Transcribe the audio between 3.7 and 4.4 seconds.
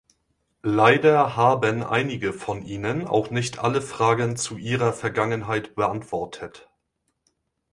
Fragen